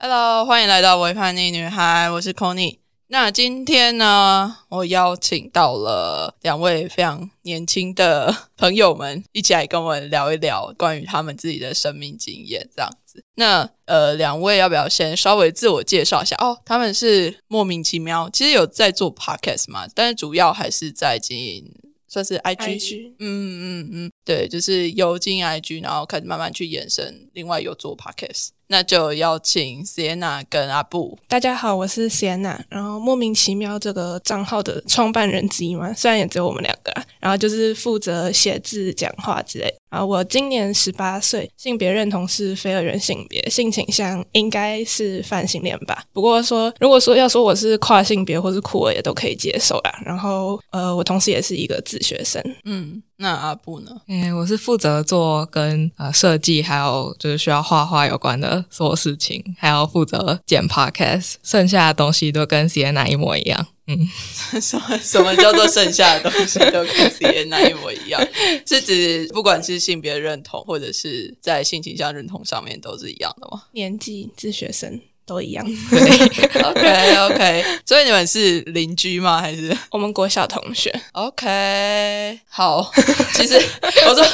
[0.00, 2.78] Hello，欢迎来到微叛逆女孩，我是 Conny。
[3.08, 13.24] 那今天呢，我邀请到了两位非常年轻的朋友们，一起来跟我聊一聊关于他们自己的生命经验，这样子。
[13.34, 16.36] 那呃，两位要不要先稍微自我介绍一下？
[16.38, 21.74] 哦，他们是莫名其妙，其实有在做 podcast 嘛，但是主要还是在经营，
[22.06, 28.50] 算是 IG，嗯嗯嗯，对，就是由经营 IG，然后开始慢慢去延伸，另外有做 podcast。
[28.70, 31.18] 那就邀请 Sienna 跟阿布。
[31.26, 39.74] 大家好，我是 Sienna，然后莫名其妙这个账号的创办人之一嘛，虽然也只有我们两个，然后就是负责写字、讲话之类。
[39.88, 46.04] 啊，我今年十八岁，性别认同是非二元性别，性倾向应该是泛性恋吧。
[46.12, 49.98] 不过说，如果说要说我是跨性别或是酷儿，也都可以接受啦。
[50.04, 52.42] 然后，呃，我同时也是一个自学生。
[52.66, 53.90] 嗯，那阿布呢？
[54.06, 63.66] 嗯，我是负责做跟呃设计还有就是需要画画有关的所有事情，还要负责剪 podcast，剩下的东西都跟 Sienna 一模一样。
[63.88, 64.06] 嗯，
[64.60, 68.24] 什么什么叫做剩下的东西都跟 Sienna 一模一样？
[68.64, 73.64] 是指不管是性别认同，或者是在性倾向认同上面都是一样的吗？
[73.72, 75.00] 年纪自学生。
[75.28, 79.38] 都一样，对，OK OK，所以你们是邻居吗？
[79.42, 82.90] 还是我们国小同学？OK，好，
[83.34, 83.60] 其实
[84.08, 84.24] 我说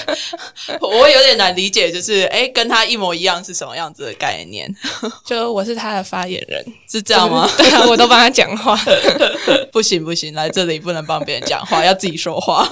[0.80, 4.72] 我有点难理解，就是哎，跟他一模一样是什么样子的概念？
[5.26, 7.50] 就我是他的发言人，是这样吗？
[7.58, 8.78] 对啊，我都帮他讲话，
[9.72, 12.68] 不行不行，来这里不能帮别人讲话，要自己说话。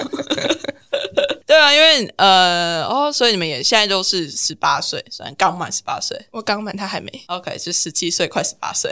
[1.53, 7.11] 对啊，因为呃哦，所以你们也现在都是十八岁，虽然刚满十八岁，我刚满，他还没。
[7.27, 8.91] OK，就十七岁，快十八岁。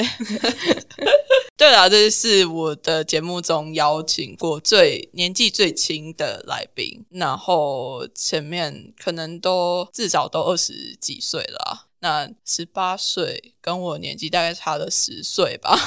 [1.58, 11.88] 对啊，这是我的节目中邀请过最年纪最轻的来宾，然后前面可能都至少都二十几岁了。
[12.02, 15.78] 那十八岁跟我年纪大概差了十岁吧。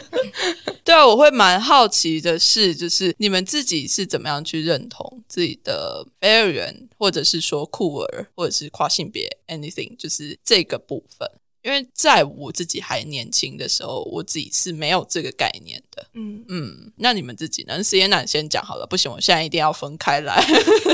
[0.84, 11.28] 对啊，我会蛮好奇的是，就是你们自己是怎么样去认同自己的非二元，或者是说酷儿，或者是跨性别，anything，就是这个部分。
[11.62, 16.06] 因为在我自己还年轻的时候，我自己是没有这个概念的。
[16.14, 17.82] 嗯嗯，那你们自己呢？
[17.84, 20.42] 实验男先讲好了，不行，我现在一定要分开来，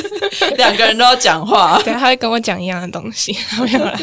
[0.58, 1.80] 两个人都要讲话。
[1.84, 3.34] 对，他会跟我讲一样的东西。
[3.62, 3.98] 没有啦。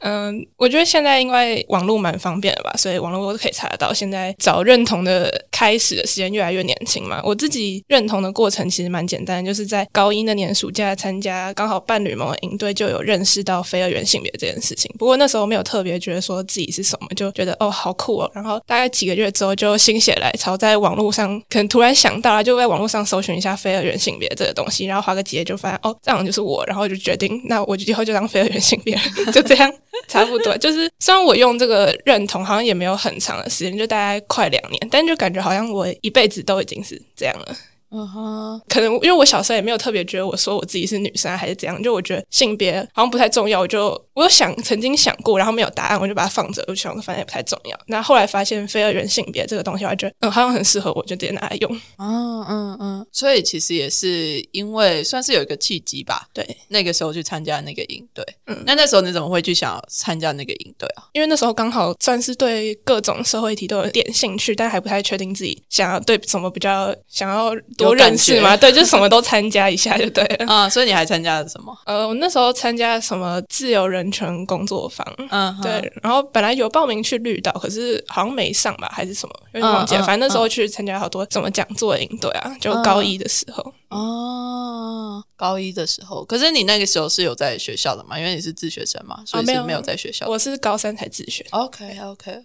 [0.00, 3.92] 嗯，我觉得现在因为网络蛮方便的吧，所以网络都可以查得到。
[3.92, 7.20] 现在找认同的开始的时间越来越年轻嘛。
[7.24, 14.94] 我自己认同的过程其实蛮简单，就是在高一那年暑假参加刚好伴侣盟的营队，就有认识到非二元性别这件事情。
[14.98, 15.94] 不过那时候没有特别。
[16.04, 28.98] 觉得说自己是什么，就觉得哦好酷哦，然后大概几个月之后就心血来潮，在网络上可能突然想到了，就在网络上搜寻一下非二元性别这个东西，然后划个几页就发现哦这样就是我，然后就决定那我以后就当非二元性别，
[29.32, 29.72] 就这样
[30.08, 30.56] 差不多。
[30.58, 37.56] 就是虽然我用这个认同好像也没有很长的时间，就大概快两年，但就感觉好像我一辈子都已经是这样了。
[37.96, 47.78] 嗯哼，可能因为我小时候也没有特别觉得我说我自己是女生还是怎样，就我觉得性别好像不太重要，我就我有想曾经想过，然后没有答案，我就把它放着，我想反正也不太重要。
[47.86, 51.80] 那后来发现非二元性别这个东西，我觉得嗯好像很适合我，就直接拿来用。
[51.98, 58.24] 嗯嗯嗯，所以其实也是因为算是有一个契机吧，对，那个时候去参加那个营队。
[58.46, 61.04] 嗯，那那时候你怎么会去想要参加那个营队啊？
[61.12, 68.56] 因为那时候刚好算是对各种社会题都有点兴趣，但还不太确定自己想要对什么比较想要多认识嘛。
[68.56, 70.46] 对，就什么都参加一下就对了。
[70.52, 71.76] 啊，所以你还参加了什么？
[71.86, 75.06] 呃，我那时候参加什么自由人权工作坊。
[75.30, 75.92] 嗯，对。
[76.02, 79.34] 然后本来有报名去绿岛，可是好像没上吧，还是什么？
[79.52, 80.02] 有点忘记了。
[80.02, 83.72] 反正那时候去参加好多什么讲座营对啊，就高一的时候。
[83.90, 86.24] 哦，高一的时候。
[86.24, 88.18] 可是你那个时候是有在学校的嘛？
[88.18, 90.26] 因为你是自学生嘛，所以是没有在学校。
[90.26, 91.46] 我是高三才自学。
[91.50, 92.42] OK，OK。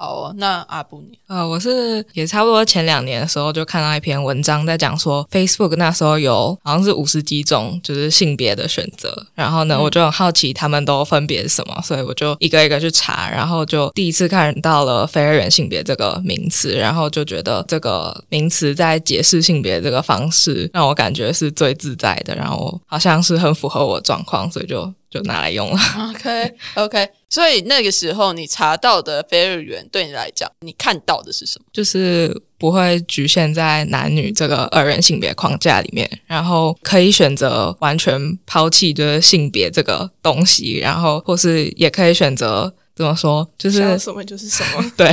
[0.00, 24.94] 好哦，那阿布你呃，我是也差不多前两年的时候就看到一篇文章，在讲说 Facebook 那时候有好像是五十几种就是性别的选择，然后呢，我就很好奇他们都分别是什么，所以我就一个一个去查，然后就第一次看到了非二元性别这个名词，然后就觉得这个名词在解释性别这个方式让我感觉是最自在的，然后好像是很符合我状况，所以就。
[25.10, 25.78] 就拿来用了。
[26.10, 31.64] OK OK，所以那个时候你查到的非二元对你来讲，你看到的是什么？
[31.72, 44.90] 就是不会局限在男女这个二人性别框架里面，然后可以选择完全抛弃就是性别这个东西，然后或是也可以选择怎么说，就是什么就是什么。
[44.96, 45.10] 对，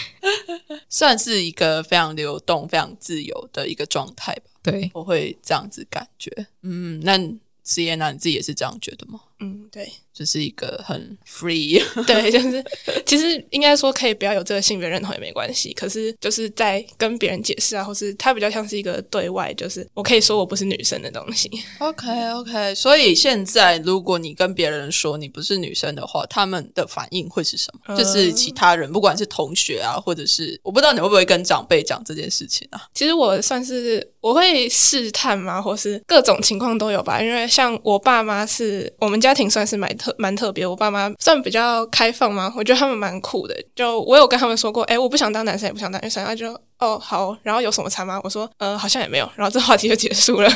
[0.88, 4.42] 算是一个非常流动、非常自由的一个状态吧。
[4.62, 6.30] 对，我会这样子感觉。
[6.62, 7.18] 嗯，那。
[7.66, 9.20] C N 那你自己也是这样觉得吗？
[9.40, 11.82] 嗯，对就是一个很 free。
[12.06, 12.64] 对，就是
[13.04, 21.50] 其实应该说可以不要有这个性别认同也没关系，可是就是在跟别人解释啊，或是它比较像是一个对外，就是我可以说我不是女生的东西。
[21.78, 27.94] OK OK，所以现在如果你跟别人说你不是女生的话，他们的反应会是什么？
[27.94, 32.82] 呃就是其他人，不管是同学啊，或者是我不知道你会不会跟长辈讲这件事情啊？
[32.94, 37.20] 其实我算是我会试探嘛，或是各种情况都有吧。
[37.22, 43.54] 因为像我爸妈是我们家庭算是蛮特蛮特别，我爸妈算比较开放嘛，我觉得他们蛮酷的。
[43.74, 46.58] 就我有跟他们说过，哎，我不想当男生，也不想当女生，他就。
[46.78, 48.20] 哦，好，然后有什么差吗？
[48.22, 50.50] 我说，呃，好像也没有，然后这话题就结束了。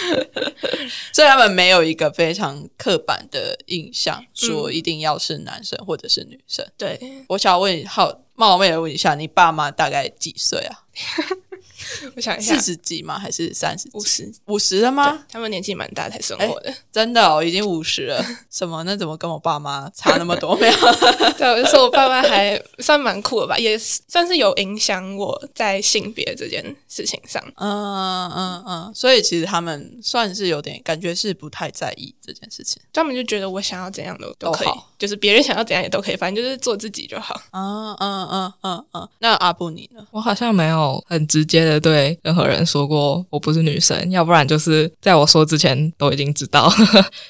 [1.14, 6.62] 所以他们没有一个非常刻板的印象，说一定要是男生或者是女生。
[6.76, 10.80] 对，我想问，好冒昧的问一下，你爸妈大概几岁啊？
[12.16, 13.18] 我想一下四，十几吗？
[13.18, 13.88] 还是三十？
[13.92, 15.24] 五十，五十了吗？
[15.30, 16.74] 他们年纪蛮大才生活的。
[16.92, 18.24] 真的哦，已经五十了。
[18.50, 18.82] 什么？
[18.84, 20.56] 那怎么跟我爸妈差那么多？
[20.56, 20.76] 没有。
[21.38, 27.42] 对，我就说我爸妈还算蛮酷的吧，也算是有影响我在性别这件事情上。
[27.56, 32.80] 嗯嗯嗯，所以其实他们算是有点感觉是不太在意这件事情。
[32.92, 37.40] 他们就觉得我想要怎样的都可以，就是别人想要怎样也都可以，反正就是做自己就好。
[37.52, 39.08] 嗯嗯嗯嗯嗯。
[39.18, 40.06] 那阿布你呢？
[40.10, 46.72] 我好像没有很直接的对任何人说过我不是女生，要不然就是在我说之前都已经知道。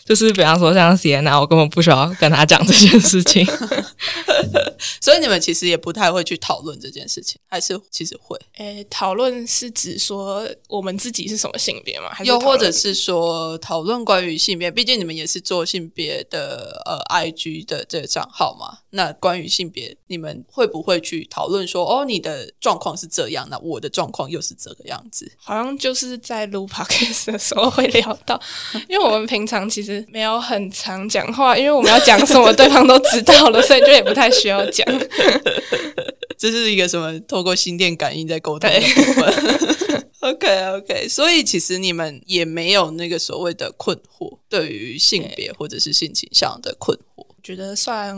[0.05, 3.47] 就是比方说像 Sienna，我根本不需要跟他讲这件事情。
[5.01, 8.39] 所以你们其实也不太会去讨论这件事情，还是其实会？
[8.57, 12.09] 诶，讨论是指说我们自己是什么性别吗？
[12.13, 18.79] 还是又或者是说讨论关于性别，毕竟你们也是做性别的呃 IG 的这个账号嘛。
[18.91, 25.31] 那关于性别，你们会不会去讨论说，哦，你的状况是这样，那我的状况又是这个样子？
[25.37, 28.41] 好像就是在录 podcast 的时候会聊到，
[28.89, 34.87] 因为我们平常其实没有很常讲话，因为我们要讲什么对方都知道了，所以就也不太需要讲。
[36.37, 40.05] 这是一个什么透过心电感应在沟通的部分？
[40.21, 48.17] OK OK，所以其实你们也没有那个所谓的困惑，对于性别或者是性倾向的困惑，觉得算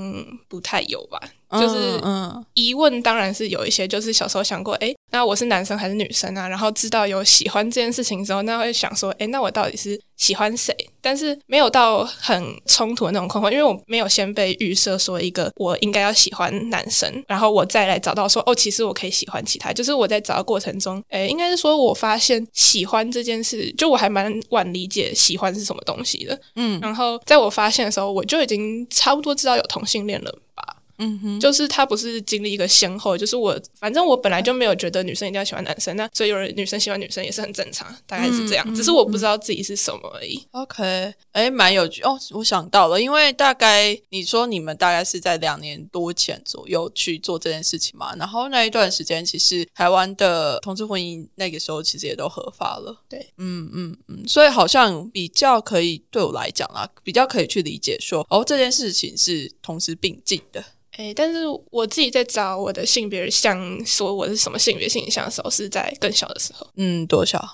[0.48, 1.20] 不太有吧，
[1.50, 6.48] 就是嗯疑问当然是有一些，就是小时候想过，诶，那我是男生还是女生啊？
[6.48, 10.74] 然后知道有喜欢这件事情之后，那会想说，诶，那我到底是喜欢谁？
[11.00, 19.72] 但是没有到很冲突的那种困惑，因为我没有先被预设说一个我应该要喜欢男生，然后我再来找到说，哦，其实我可以喜欢其他。
[19.72, 26.38] 就是我在找的过程中，诶，应该是说我发现喜欢这件事，就我还蛮晚理解喜欢是什么东西的。
[26.56, 30.75] 嗯然后在我发现的时候，我就已经差不多知道有同性恋了吧。
[30.98, 40.42] 嗯哼，就是他不是经历一个先后，就是我反正我本来就没有觉得女生一定要喜欢男生，那所以有人女生喜欢女生也是很正常，大概是这样，只是我不知道自己是什么而已。
[40.52, 42.18] OK，哎，蛮有趣哦。
[42.32, 53.02] 我想到了，因为大概你说你们大概是在两年多前左右去做这件事情嘛，然后那一段时间，其实台湾的同志婚姻那个时候其实也都合法了。
[53.08, 60.64] 对，嗯嗯嗯，所以好像比较可以对我来讲啊，比较可以去理解说，哦，这件事情是同时并进的。
[60.96, 61.40] 诶，但是
[61.70, 66.66] 我自己在找我的性别像说我是什么性别性向的时候，是在更小的时候。
[66.76, 67.46] 嗯，多少？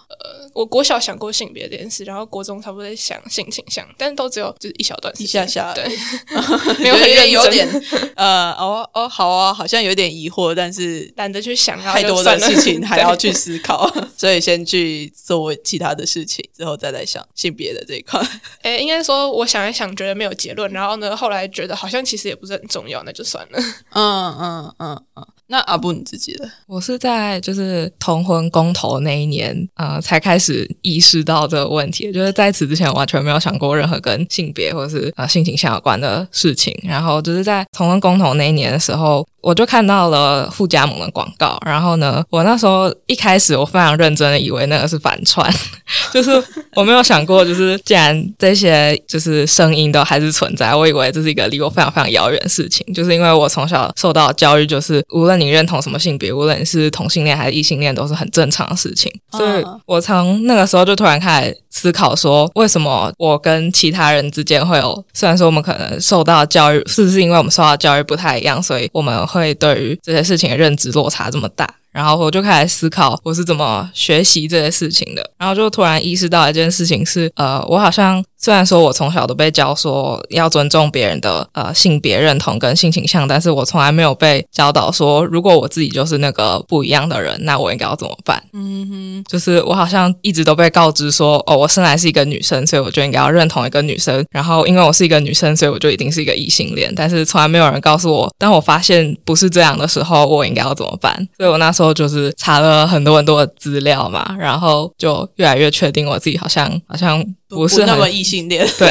[0.55, 5.85] 我国小想过性别这件事，然后国中差不多在想性倾向，但是都只有就是一小段时一下下对，
[6.79, 7.67] 没有很认真，有点
[8.15, 18.21] 呃，哦哦，好啊，好像有点疑惑，但是懒得去想，太多的事情 还要去思考，所以先去做其他的事情，之后再来想性别的这一块。
[18.62, 23.59] 诶，应该说我想一想，觉得没有结论，然后呢，后来觉得好像其实也不是很重要，那就算了。
[23.93, 25.27] 嗯嗯嗯嗯。
[25.52, 32.11] 那阿布你自己的，我是在就是同婚公投那一年，呃，才开始意识到这个问题。
[32.11, 36.75] 就是在此之前完全没有想过任何跟性别或是呃性倾向有关的事情。
[36.82, 41.61] 然后就是在同婚公投那一年的时候，我就看到了富加盟的广告。
[41.66, 45.52] 然后呢，我那时候一开始我非常认真的以为那个是反串，
[46.14, 46.30] 就是
[46.75, 52.87] 我没有想过，就是既然这些就是声音都还是存在，我以为这是一个离我非常非常遥远的事情。
[52.94, 59.12] 就是因为我从小受到教育，就是无论你认同什么性别，无论你是同性恋还是异性恋，都是很正常的事情。
[59.32, 71.68] 所以嗯我从那个时候就突然开始思考说，为什么我跟其他人之间会有，虽然说我们可能受到教育，是不是因为我们受到教育不太一样，所以我们会对于这些事情的认知落差这么大？
[71.92, 88.42] 然后我就开始思考我是怎么学习这些事情的，然后就突然意识到一件事情是，呃，我好像虽然说我从小都被教说要尊重别人的呃性别认同跟性倾向，但是我从来没有被教导说，如果我自己就是那个不一样的人，那我应该要怎么办？
[88.52, 94.25] 嗯哼，就是我好像一直都被告知说，哦，我生来是一个女生，所以我就应该要认同一个女生。
[94.30, 96.92] 然后因为我是一个女生，所以我就一定是一个异性恋。
[96.94, 101.14] 但是从来没有人告诉我，当我发现不是这样的时候，我应该要怎么办？
[101.37, 108.69] 所以我那时候就是查了很多很多的资料嘛，然后就越来越确定我自己好像好像不是很那么异性恋。
[108.77, 108.91] 对，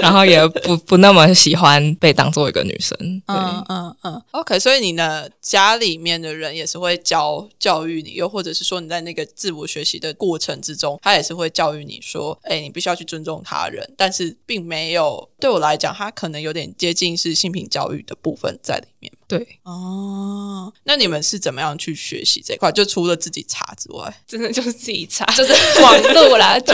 [0.00, 2.98] 然后也不 不那么喜欢被当做一个女生。
[3.28, 19.12] 嗯嗯嗯，OK，所以你的家里面的人也是会教教育你，又或者是说你在那个自我学习的过程之中，他也是会教育你说，哎，你必须要去尊重他人，但是并没有对我来讲，他可能有点接近是性平教育的部分在里面。
[19.26, 22.70] 对，哦，那你们是怎么样去学习这块？
[22.72, 25.52] 就除了自己查之外，真的就是自己查，就是
[25.82, 26.72] 网络啦， 就，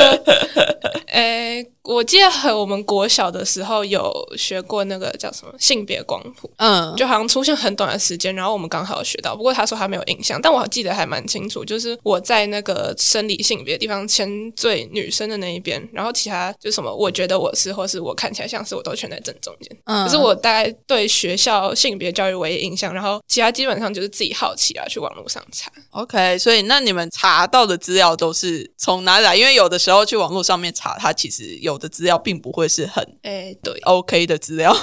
[1.06, 9.36] 诶、我记得很我们国小的时候有学过那个叫什么性别光谱，嗯，就好像出现很短的时间，然后我们刚好学到。
[9.36, 19.76] 不过他说他没有印象，但我记得还蛮清楚，就是我在那个生理性别的地方签最女生的那一边，然后其他就什么我觉得我是，或是我看起来像是，我都全在正中间。
[19.84, 25.70] 嗯可是我大概对学校性别教育唯一印象，然后其他基本上就是自己好奇啊，去网络上查。
[25.90, 29.36] OK，所以那你们查到的资料都是从哪里来？
[29.36, 34.74] 因为有的时候去网络上面查，它其实有的资料并不会是很哎，对，OK 的资料。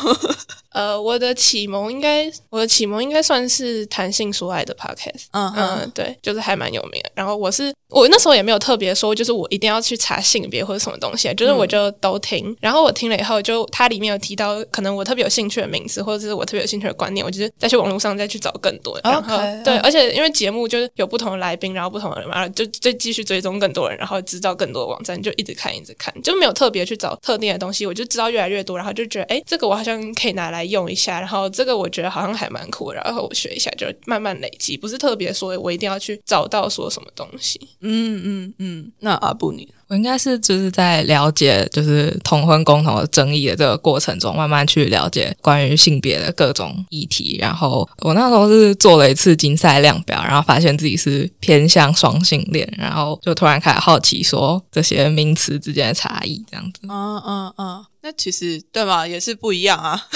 [0.77, 5.23] 呃，我的启蒙应该，我的启蒙应该算是谈性说爱的 podcast。
[5.31, 7.09] 嗯嗯，对，就是还蛮有名的。
[7.15, 12.55] 然后我是我那时候也没有特别说，就是我一定要去查性别或者什么东西，就是我就都听。
[12.61, 18.99] 然后我听了以后，就它里面有提到可能我特别有兴趣的名字，或者是我特别有兴趣的观念，我就是再去网络上再去找更多。
[19.03, 37.59] 然后对，嗯而且因为节目就是有不同的来宾，然后不同的人嘛，就就继续追踪更多人，然后知道更多的网站，就一直看一直看，就没有特别去找特定的东西，我就知道越来越多，然后就觉得哎，这个我好像可以拿来用一下，然后这个我觉得好像还蛮酷，然后我学一下，就慢慢累积，不是特别说我一定要去找到说什么东西。
[37.81, 47.37] 嗯嗯嗯，那阿布你我应该是就是在了解就是同婚共同的争议的这个过程中，慢慢去了解关于性别的各种议题。
[47.39, 56.81] 然后我那时候是做了一次竞赛量表，然后发现自己是偏向双性恋，然后就突然开始好奇说这些名词之间的差异这样子。
[56.89, 60.07] 嗯嗯嗯，那其实对嘛，也是不一样啊。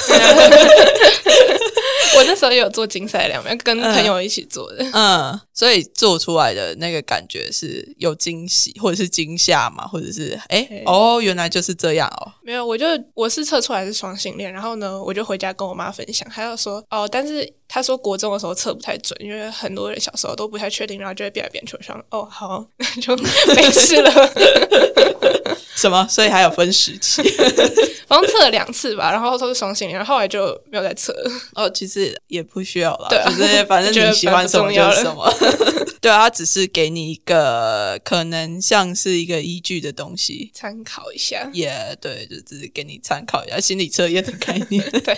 [2.22, 4.86] 我那时候也有做金赛两面，跟朋友一起做的。
[4.94, 12.32] 嗯，所以做出来的那个感觉是有惊喜，或者是惊吓嘛，或者是哎哦，原来就是这样哦。
[12.44, 21.78] 没有，我就我是测出来是双性恋，然后呢，我就回家跟我妈分享，她就说哦，但是她说国中的时候测不太准，因为很多人小时候都不太确定，然后就会变来变去。
[21.78, 23.16] 我想哦，好，那就
[23.56, 24.12] 没事了。
[25.78, 26.06] 什么？
[26.10, 27.22] 所以还有分时期
[28.10, 31.32] 好像测了两次吧，然后都是双性恋，然后后来就没有再测了。
[31.54, 35.34] 哦，其实也不需要啦，对啊就是反正你喜欢什么就是什么。
[36.02, 40.52] 对啊，他只是给你一个可能像是一个依据的东西。
[40.54, 44.84] 参考一下，也、对，就只是给你参考一下心理测验的概念。
[44.92, 45.18] 对，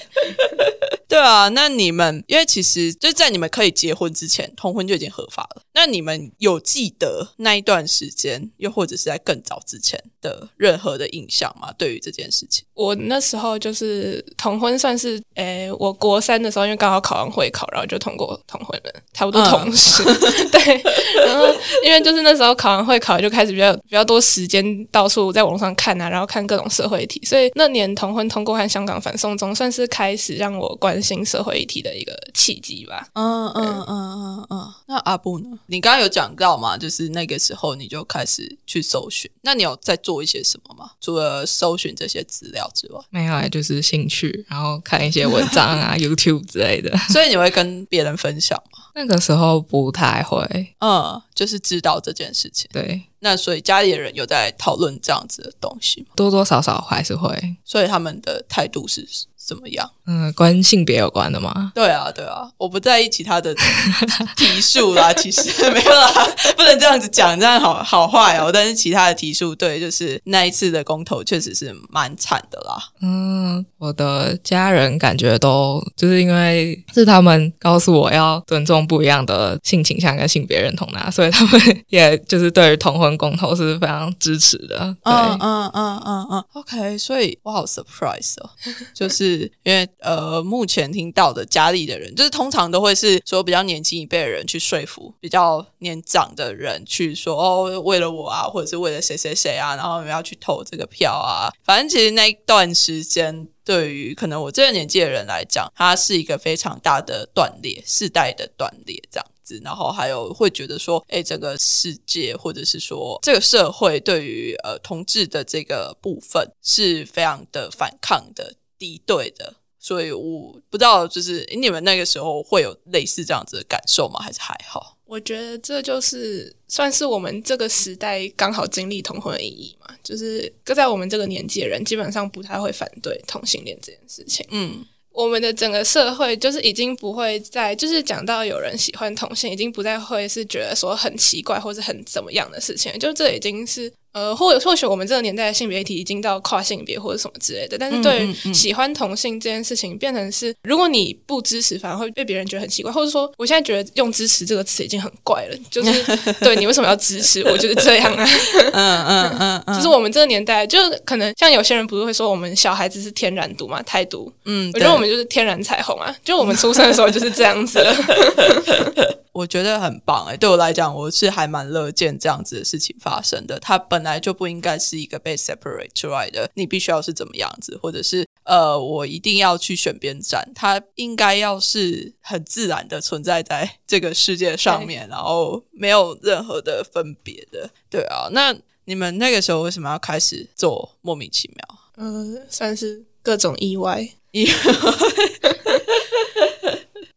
[1.07, 5.61] 对啊，那你们因为其实就在你们可以结婚之前，同婚就已经合法了。
[5.73, 11.73] 那你们有记得那一段时间，又或者是在更早之前的任何的印象吗？
[11.77, 12.63] 对于这件事情？
[12.73, 20.03] 我那时候就是同婚，算是诶，我国三的时候，因为刚好考完会考，然后就通过同婚了，差不多同时。
[20.51, 20.83] 对，
[21.25, 21.47] 然后
[21.83, 33.07] 因为就是那时候考完会考，就开始比较比较多时间到处在网络上看啊，然后看各种社会议题，所以那年同婚通过和香港反送中，算是开始让我关心社会议题的一个契机吧。
[33.13, 34.73] 嗯嗯嗯嗯嗯。
[34.87, 35.47] 那阿布呢？
[35.67, 39.29] 你刚刚有讲到嘛，就是那个时候你就开始去搜寻。
[39.41, 40.91] 那你有在做一些什么吗？
[40.99, 46.97] 除了搜寻这些资料之外，没有、欸， 就是兴趣，然后看一些文章啊、 YouTube 之类的。
[47.09, 48.85] 所以你会跟别人分享吗？
[48.95, 52.69] 那个时候不太会，嗯，就是知道这件事情。
[52.71, 56.07] 对，那所以家里的人有在讨论这样子的东西吗？
[56.15, 57.57] 多多少少还是会。
[57.65, 59.07] 所以他们的态度是
[59.45, 59.89] 怎么样？
[60.05, 61.71] 嗯，关性别有关的吗？
[61.75, 63.53] 对啊，对啊，我不在意其他的
[64.35, 66.11] 提数啦， 其实没有啦，
[66.55, 68.49] 不能这样子讲，这样好好坏哦。
[68.53, 72.77] 但是其他的提数，对，就是那一次的公投确实是蛮惨的啦。
[73.01, 84.77] 嗯，我的家人感觉都就是因为是他们告诉我要尊重不一样的性倾向跟性别认同啦啊、所以他们也就是对于同婚公投是非常支持的。
[85.03, 88.49] 对，嗯嗯嗯嗯嗯，OK，所以我好 surprise 哦，
[88.93, 101.49] 就是是因为呃，目前听到的家里的人，就是通常都会是说比较年轻一辈的人去说服比较年长的人去说哦，为了我啊，或者是为了谁谁谁啊，然后我们要去投这个票啊。
[101.63, 109.59] 反正其实那一段时间，对于可能我这个年纪的人来讲，它是一个非常大的断裂，世代的断裂，这样子。
[109.63, 124.19] 然后还有会觉得说，哎，这个世界或者是说这个社会对于呃同志的这个部分是非常的反抗的、敌对的，所以我不知道，就是你们那个时候会有类似这样子的感受吗？
[124.21, 124.97] 还是还好？
[125.05, 134.45] 我觉得这就是算是我们这个时代刚好经历同婚的意义嘛，就是搁在我们这个年纪的人，基本上不太会反对同性恋这件事情。
[134.49, 134.85] 嗯。
[135.11, 143.93] 我们的整个社会就是已经不会再，就是讲到有人喜欢同性，已经不再会是觉得说很奇怪或者很怎么样的事情，就这已经是。
[144.13, 156.03] 呃，或或许我们这个年代的性别议题已经到跨性别或者什么之类的，但是对喜欢同性这件事情，变成是如果你不支持，反而会被别人觉得很奇怪，或者说我现在觉得用支持这个词已经很怪了，就是
[156.41, 157.41] 对你为什么要支持？
[157.43, 158.29] 我就是这样啊，
[158.73, 159.05] 嗯
[159.39, 169.22] 嗯嗯， 就是我们这个年代，就可能像有些人不是会说我们小孩子是天然毒嘛，胎毒，嗯，我觉得我们就是天然彩虹啊，就我们出生的时候就是这样子了。
[169.33, 173.59] 我觉得很棒哎，对我来讲，我是还蛮乐见这样子的事情发生的。
[173.59, 180.47] 它本来就不应该是一个被 separate 出来的，你必须要是怎么样子，或者是呃，我一定要去选边站。
[180.53, 187.67] 它应该要是很自然的存在在这个世界上面，然后没有任何的分别的。
[187.89, 191.79] 对啊，那你们那个时候为什么要开始做莫名其妙？
[191.95, 194.07] 呃，算是各种意外。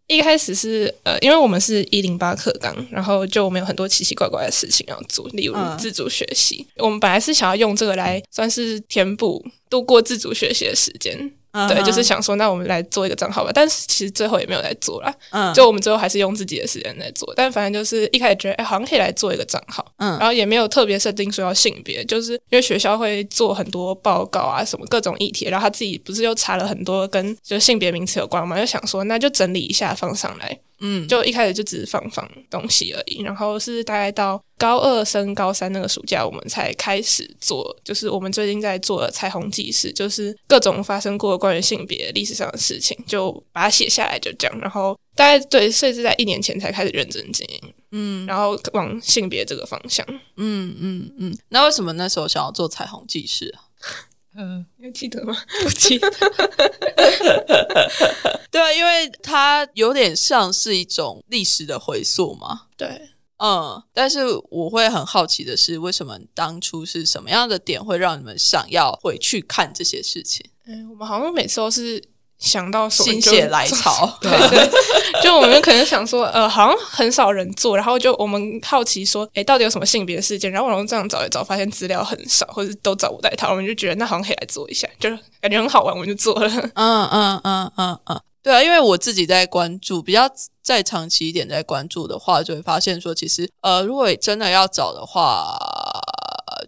[0.09, 6.67] 一开始是呃，因为我们是一零八课纲，然后就我们有很多奇奇怪怪的事情要做，例如自主学习。
[6.77, 11.33] 我们本来是想要用这个来算是填补度过自主学习的时间。
[11.69, 13.51] 对，就是想说，那我们来做一个账号吧。
[13.55, 15.15] 但是其实最后也没有来做啦。
[15.31, 17.33] 嗯，就我们最后还是用自己的时间在做。
[17.35, 19.85] 但反正就是一开始觉得，哎，好像可以来做一个账号。
[19.97, 30.59] 嗯，然后也没有特别设定说要性别，就是因为学校会做很多报告啊，什么各种议题，然后他自己不是又查了很多跟就性别名词有关嘛，就想说那就整理一下放上来。
[30.81, 44.61] 嗯，就一开始就只是放放东西而已，然后是大概到高二升高三那个暑假，我们才开始做，就是我们最近在做的彩虹记事，就是各种发生过关于性别历史上的事情，就把它写下来，就这样。
[44.61, 51.39] 然后大概对，甚至在一年前才开始认真经营，嗯，然后往性别这个方向，嗯嗯嗯。
[51.49, 53.65] 那为什么那时候想要做彩虹记事啊？
[54.37, 55.37] 嗯，你记得吗？
[55.63, 56.11] 不记得。
[58.51, 62.63] 对啊，因为它有点像是一种历史的回溯嘛。
[62.77, 63.83] 对，嗯。
[63.93, 64.21] 但是
[64.51, 70.45] 我会很好奇的是，为什么当初是什么样的点会让你们想要回去看这些事情？
[70.67, 72.03] 嗯，我们好像每次都是。
[72.39, 74.71] 想到心血来潮， 对对，
[75.23, 80.51] 就我们可能想说，呃，好像很少人做，然后就我们好奇说，哎，到底有什么性别事件？
[80.53, 86.49] 然后网络这样找一找，发现资料很少，或者都找不到他，我们就觉得那好像可以来做一下，就是感觉很好玩，我们就做了。
[86.75, 90.31] 嗯嗯嗯嗯嗯，对啊，因为我自己在关注，比较
[90.63, 95.57] 再长期一点在关注的话，就会发现说，其实呃，如果真的要找的话。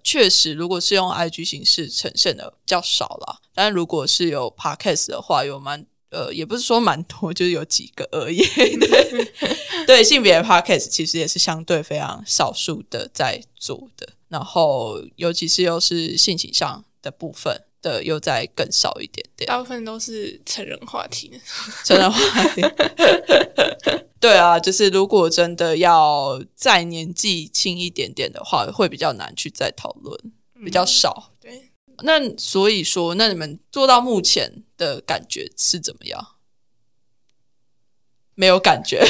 [0.05, 8.41] 确实，如果是用 IG 形式呈现的较少了，但如果是有 Podcast 的话，有蛮呃，也不是说蛮多，就是有几个而已。
[9.85, 19.49] 对性别 Podcast 其实也是相对非常少数的在做的，然后尤其是又是性倾向的部分的，又在更少一点点。
[19.49, 21.41] 大部分都是成人话题，
[21.85, 22.63] 成人话题。
[24.21, 30.17] 对啊，就是如果真的要再年纪轻一点点的话，会比较难去再讨论，
[30.65, 31.33] 比较少。
[31.41, 31.68] 对，
[32.03, 36.27] 那所以说，那你们做到目前的感觉是怎么样？
[38.35, 39.05] 没有感觉，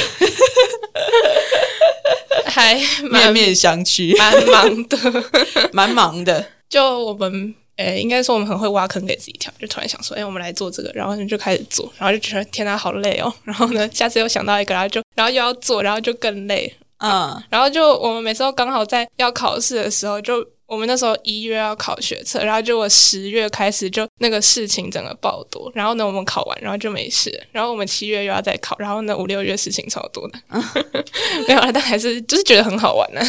[2.45, 2.75] 还
[3.11, 5.23] 面面相觑，蛮忙的，
[5.73, 6.51] 蛮忙的。
[6.67, 7.55] 就我们。
[7.79, 13.33] 诶，应该说我们很会挖坑给自己跳，就突然想说，哎，我们来做这个，然后就开始做，然后就觉得天哪，好累哦。
[13.45, 16.75] 然后呢，下次又想到一个，然后就，然后又要做，然后就更累。
[16.97, 30.39] 嗯，然后就我们每次都刚好在要考试的时候，就我们那时候一月要考学测，然后就我十月开始就那个事情整个爆多，然后呢我们考完，然后就没事，然后我们七月又要再考，然后呢五六月事情超多的，
[31.47, 33.21] 没有了，但还是就是觉得很好玩呢。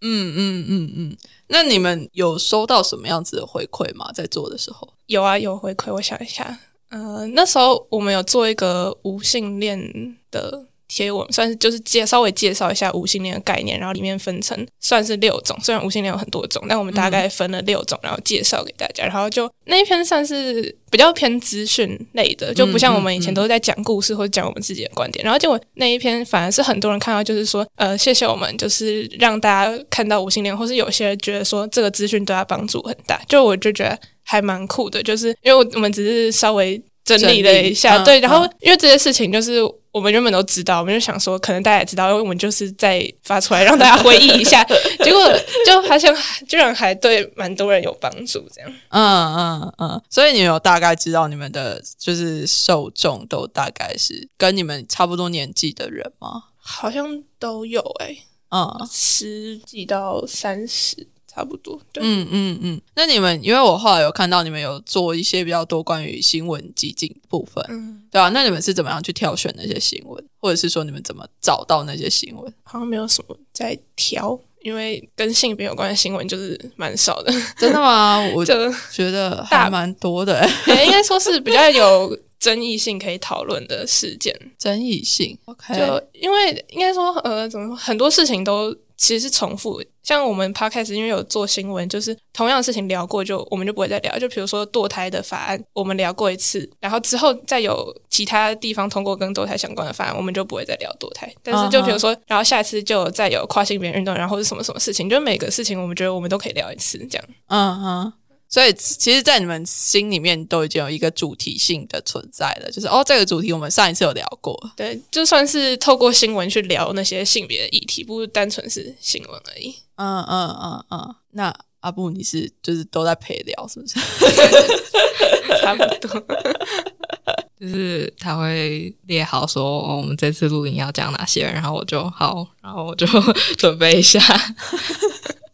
[0.00, 1.16] 嗯嗯嗯嗯。
[1.48, 4.10] 那你们有收到什么样子的回馈吗？
[4.14, 5.92] 在做的时候有啊，有回馈。
[5.92, 6.58] 我想一下，
[6.90, 19.04] 呃，那时候我们有做一个无性恋的贴文，算是就是介稍微介绍一下无性恋的概念，然后里面分成算是六种，虽然无性恋有很多种，但我们大概分了六种，然后介绍给大家。
[19.04, 25.22] 然后就那一篇算是比较偏资讯类的，就不像我们以前都是在讲故事或者讲我们自己的观点。
[25.22, 33.20] 然后结果那一篇反而是很多人看到，就是说呃，谢谢我们，就是让大家看到无性恋，或是有些人觉得说这个资讯对他帮助很大。
[33.28, 39.60] 就我就觉得还蛮酷的，就是因为我们只是稍微整理了一下，对，然后因为这些事情就是。
[39.90, 44.62] 我们原本都知道，我们就想说，可能大家也知道，因为我们就是在发出来让大家回忆一下，
[45.02, 45.32] 结果
[45.66, 46.14] 就发现
[46.46, 48.72] 居然还对蛮多人有帮助，这样。
[48.90, 56.44] 嗯嗯嗯，所以你有大概知道你们的就是受众都大概是跟你们差不多年纪的人吗？
[56.56, 61.08] 好像都有诶，嗯，十几到三十。
[61.38, 62.80] 差不多，嗯嗯嗯。
[62.96, 68.28] 那你们，因为我后来有看到你们有做一些比较多关于新闻集锦部分，嗯，对啊。
[68.30, 72.52] 那你们是怎么样去挑选那些新闻，或者是说你们怎么找到那些新闻？
[72.64, 77.32] 好像没有什么在挑，因为跟性别有关的新闻就是蛮少的。
[77.56, 78.18] 真的吗？
[78.34, 80.44] 我就觉得还蛮多的，
[80.84, 84.36] 应该说是比较有争议性可以讨论的事件。
[84.58, 85.78] 争议性，OK。
[85.78, 88.76] 就因为应该说，呃，怎么很多事情都。
[88.98, 94.18] 其实是重复，像我们 podcast 因为有做新闻，就是同样的事情聊过，就我们就不会再聊。
[94.18, 101.32] 就比如说堕胎的法案，我们聊过一次，然后之后再有其他地方通过跟堕胎相关的法案，我们就不会再聊堕胎。
[101.42, 107.24] 但是就比如说，然后下一次就再有跨性别运动，然后是什么什么事情，就每个事情我们觉得我们都可以聊一次，这样。
[107.46, 108.12] 嗯哼。
[108.48, 119.74] 所以，其实，在你们心里面都已经有一个主题性的存在了，就是哦，这个主题我们上一次有聊过，对，就算是透过新闻去聊那些性别的议题，不单纯是新闻而已。
[119.96, 121.14] 嗯嗯嗯嗯。
[121.32, 124.00] 那阿布，你是就是都在陪聊，是不是？
[125.60, 126.20] 差不多。
[127.60, 133.06] 就是他会列好说我们这次录影要讲哪些，然后我就好，然后我就
[133.58, 134.20] 准备一下。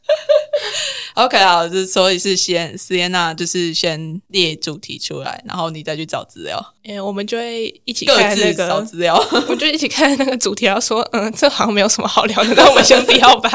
[1.14, 6.74] OK 啊，就所以是先斯耶娜，就是先列主题出来，然后你再去找资料。
[6.84, 13.50] 哎，我们就会一起看那个找资料，我们就一起看那个主题，然后说，嗯，这好像没有什么好聊的，那我们先不要吧。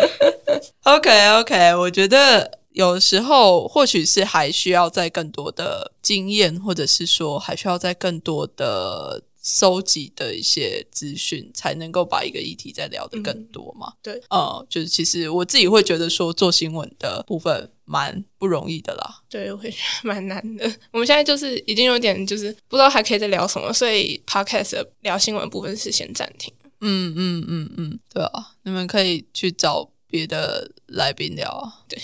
[0.84, 9.22] OK OK，我觉得有时候或许是还需要在更多的经验，或者是说还需要在更多的。
[9.42, 13.92] 收集的一些资讯，才能够把一个议题再聊得更多嘛？
[14.02, 19.22] 对，呃，就是其实我自己会觉得说做新闻的部分蛮不容易的啦。
[19.28, 20.64] 对，我会蛮难的。
[20.92, 26.54] 我们现在就是已经有点就是不知道还可以再聊什么，所以 podcast 聊新闻部分是先暂停。
[26.80, 29.91] 嗯嗯嗯嗯，对啊，你们可以去找。
[30.12, 31.98] 别的来宾聊啊，对，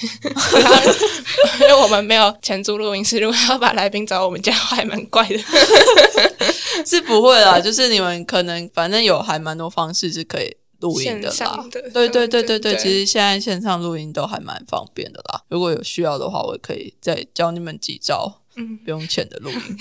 [1.61, 5.39] 因 为我们没有钱租录音室，如果要把来宾找我们家，还蛮怪的。
[6.87, 11.67] 是不会啦，就是你们可能反正有还蛮多方式是可以录音的啦。
[11.93, 15.43] 对对对对对，其实现在线上录音都还蛮方便的啦。
[15.49, 19.59] 如果有需要的话，我可以再教你们几招，嗯，不用钱的录音。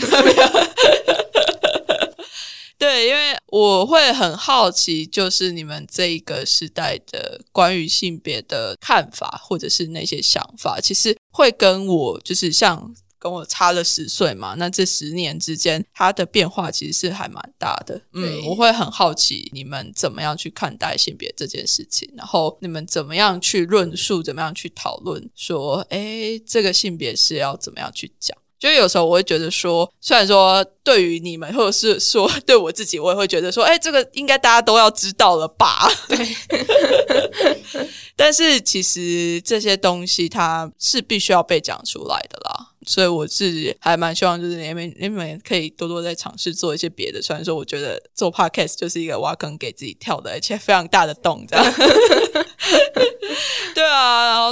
[2.77, 14.53] 对，因为我会很好奇，就是你们这一个时代的关于性别的看法，或者是那些想法，其实会跟我就是像跟我差了十岁嘛。
[14.59, 17.99] 那这十年之间，它的变化其实是还蛮大的。
[18.13, 28.37] 嗯，我会很好奇你们怎么样去看待性别这件事情，然后你们怎么样去论述，怎么样去讨论，说，哎，这个性别是要怎么样去讲。
[28.59, 35.87] 就有时候我会觉得说，虽然说对于你们，或者是说对我自己，我也会觉得说，哎，这个应该大家都要知道了吧？
[36.07, 36.17] 对。
[38.15, 47.21] 但是其实这些东西它是必须要被讲出来的啦，所以我自己还蛮希望就是你们你们可以多多在尝试做一些别的。
[47.21, 51.63] 虽然说我觉得做 podcast 就是一个挖坑给自己跳的，而且非常大的洞，这样。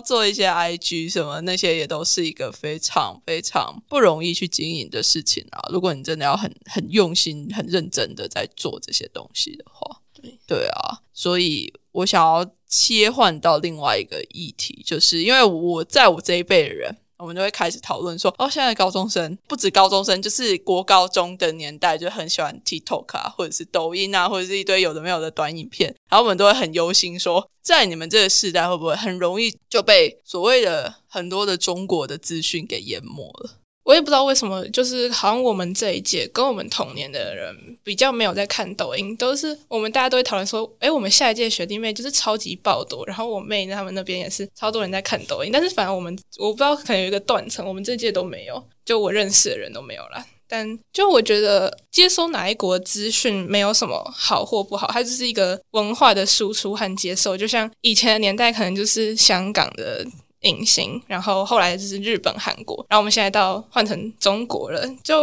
[0.05, 5.59] 做一些 IG 什么那些也都是一个非常非常不容易去经营的事情啊。
[5.71, 12.49] 如果你真的要很很用心、很认真的在做这些东西的话，对对啊，所以我想要。
[12.67, 33.59] 切换到另外一个议题，就是因为我在我这一辈的人，我们就会开始讨论说，哦，现在高中生不止高中生，就是国高中的年代就很喜欢 TikTok 啊，或者是抖音啊，或者是一堆有的没有的短影片，然后我们都会很忧心说，在你们这个时代会不会很容易就被所谓的很多的中国的资讯给淹没了？
[33.85, 50.25] 我也不知道为什么，就是好像我们这一届跟我们同年的人比较没有在看抖音，都是我们大家都会讨论说，哎，我们下一届学弟妹就是超级爆多，然后我妹他们那边也是超多人在看抖音，但是反而我们我不知道可能有一个断层，我们这届都没有，就我认识的人都没有啦。
[50.47, 57.35] 但就我觉得接收哪一国资讯没有什么好或不好，它就是一个文化的输出和接受。
[57.35, 60.05] 就像以前的年代，可能就是香港的
[60.45, 65.15] 影星，然后后来就是日本、韩国，然后我们现在到换成中国了，就。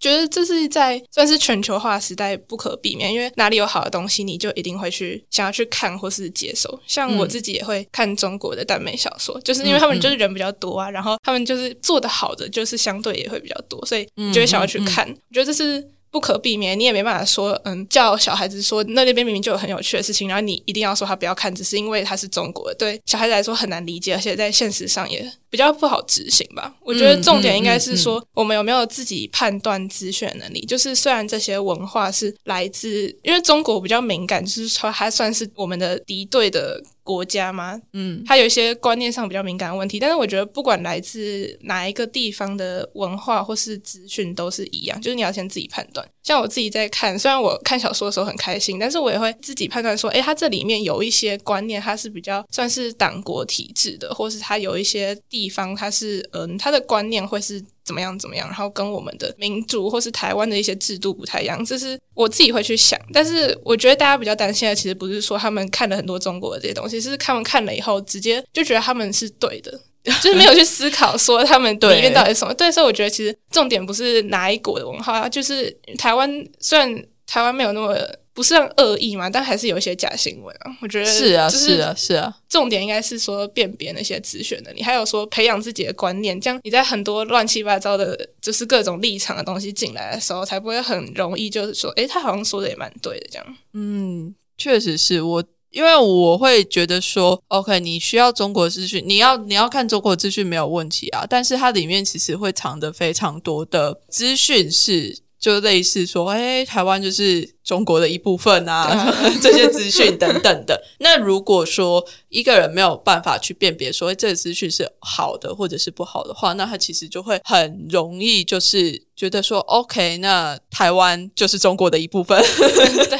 [0.00, 6.78] 觉得这是在算是全球化时代不可避免，因为哪里有好的东西，你就一定会去想要去看或是接受。
[6.86, 15.08] 像我自己也会看中国的耽美小说，就是因为他们就是人比较多啊，然后他们就是做的好的，就是相对也会比较多，所以就会想要去看。
[15.08, 15.82] 我觉得这是。
[16.14, 26.72] 不可避免，你也没办法说，嗯，叫小孩子说那那边明明就有很有趣的事情，然后你一定要说他不要看，只是因为他是中国的，对小孩子来说很难理解，而且在现实上也比较不好执行吧。
[26.84, 30.64] 我觉得重点应该是说，我们有没有自己判断资讯能力？
[30.64, 36.80] 就是虽然这些文化是来自，因为中国比较敏感，就是说它算是我们的敌对的。
[37.04, 37.80] 国家吗？
[37.92, 46.04] 嗯，它有一些观念上比较敏感的问题，但是我觉得不管来自哪一个地方的文化或是资讯都是一样，就是你要先自己判断。
[46.22, 57.62] 像我自己在看，虽然我看小说的时候很开心，但是我也会自己判断说，诶，它这里面有一些观念，它是比较算是党国体制的，或是它有一些地方，它是嗯，它的观念会是。
[57.84, 58.18] 怎么样？
[58.18, 58.46] 怎么样？
[58.48, 62.98] 然后跟我们的民主或是台湾的一些制度不太一样，这是我自己会去想。
[63.12, 69.70] 但是我觉得大家比较担心的，其实不是说他们看了很多中国的这些东西，是他们看了以后直接就觉得他们是对的，
[70.22, 72.54] 就是没有去思考说他们里面到底是什么。
[72.54, 77.96] 对，所以我觉得其实重点不是哪一国的文化，就是台湾虽然台湾没有那么。
[78.34, 79.30] 不是很恶意嘛？
[79.30, 80.76] 但还是有一些假新闻啊。
[80.82, 82.36] 我觉得是啊，是啊，是啊。
[82.48, 93.56] 重点应该是说辨别那些资讯的，你还有说培养自己的观念，这样你在很多乱七八糟的，就是各种立场的东西进来的时候，才不会很容易就是说，诶，他好像说的也蛮对的这样。
[93.72, 105.22] 嗯，确实是我，因为我会觉得说，OK，你需要中国资讯，你要你要看中国资讯没有问题啊，但是它里面其实会藏着非常多的资讯是。
[105.44, 110.82] 就类似说，哎，台湾就是中国的一部分啊，这些资讯等等的。
[111.00, 122.42] 那如果说一个人没有办法去辨别说这个资讯是好的或者是不好的话，那他其实就会很容易就是觉得说，OK，那台湾就是中国的一部分。
[122.42, 123.18] 对。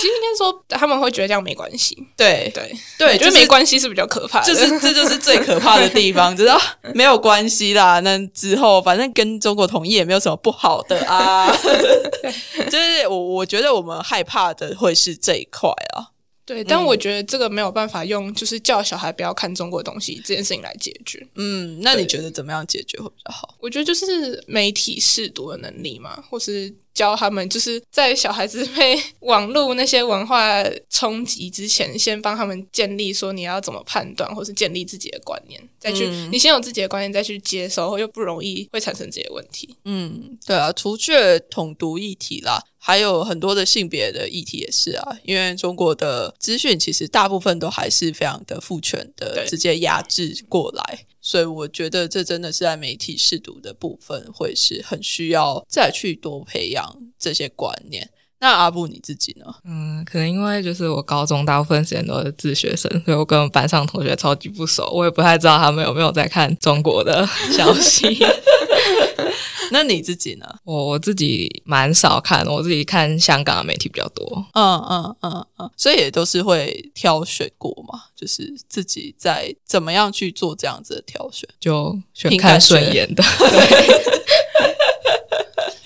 [0.00, 6.58] 其实应该说他们会觉得这样没关系，对对对，觉得没关系是比较可怕的，就是这就是最可怕的地方，知道
[6.94, 8.00] 没有关系啦。
[8.00, 11.50] 那之后反正跟中国统一也没有什么不好的啊，
[12.70, 16.19] 就是我我觉得我们害怕的会是这一块啊。
[16.50, 21.24] 对，但我觉得这个没有办法用，就是叫小孩不要看中国东西这件事情来解决。
[21.36, 23.54] 嗯，那你觉得怎么样解决会比较好？
[23.60, 39.76] 我觉得就是媒体试读的能力嘛，或是教他们，就是在小孩子 被网络那些文化冲击之前，先帮他们建立说你要怎么判断，或是建立自己的观念，再去你先有自己的观念，再去接收，又不容易会产生这些问题。
[39.84, 42.60] 嗯，对啊，除却统独议题啦。
[42.82, 58.08] 还有很多的性别的议题也是啊，因为中国的资讯其实大部分都还是非常的父权的，直接压制过来，所以我觉得这真的是在媒体试读的部分会是很需要再去多培养这些观念。
[58.42, 59.44] 那阿布你自己呢？
[59.66, 68.18] 嗯，可能因为就是我高中大部分时间都是自学生，所以我跟班上同学超级不熟，我也不太知道他们有没有在看中国的消息。
[69.72, 70.46] 那你自己呢？
[70.64, 74.44] 我我自己蛮少看，我自己看香港的媒体比较多。
[74.54, 83.22] 嗯嗯嗯嗯，所以也都是会挑选过嘛，就是自己在怎么样去做这样子的挑选，就选看顺眼的。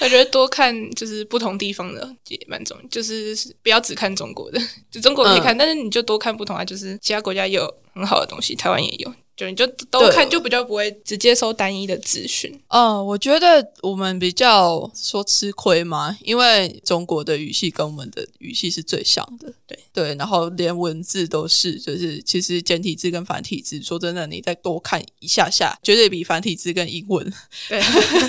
[0.01, 9.13] 我觉得多看就是不同地方的也蛮重要，就是不要只看中国的，就中国可以看，但是你就多看不同啊，就是其他国家也有很好的东西，台湾也有。
[9.37, 12.57] 就你就都看，就比较不会只接收单一的资讯。
[12.69, 19.53] 嗯，我觉得我们比较说吃亏嘛，因为中国的语系跟我们的语系是最像的。
[19.67, 27.33] 对对，然后连文字都是，就是其实简体字跟繁体字，说真的，你再多看一下下，绝对比繁体字跟英文
[27.69, 27.83] 对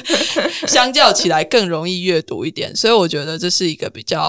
[0.67, 2.75] 相较起来更容易阅读一点。
[2.75, 4.19] 所以我觉得这是一个比较